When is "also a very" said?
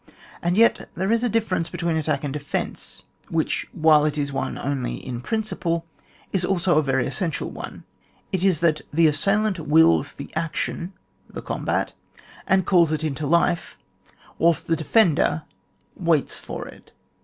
6.43-7.05